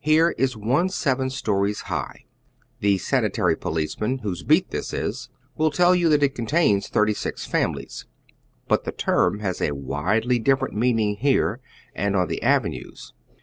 [0.00, 2.24] Here is one seven stories high.
[2.80, 7.44] The sanitary policeman whose beat this is will teli you that it contains thirty six
[7.44, 8.06] families,
[8.68, 11.60] but the term has a widely different meaning here
[11.94, 13.12] and on the avenues.